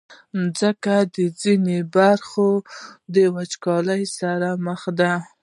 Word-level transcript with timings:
د 0.03 0.03
مځکې 0.37 0.97
ځینې 1.41 1.77
برخې 1.95 2.51
د 3.13 3.15
وچکالۍ 3.35 4.03
سره 4.19 4.49
مخ 4.65 4.81
دي. 4.99 5.13